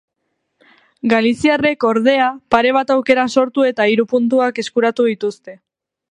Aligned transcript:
Galiziarrek, 1.11 1.85
ordea, 1.89 2.29
pare 2.55 2.71
bat 2.77 2.93
aukera 2.95 3.25
sortu 3.41 3.67
eta 3.73 3.87
hiru 3.91 4.07
puntuak 4.15 4.63
eskuratu 4.65 5.07
dituzte. 5.11 5.55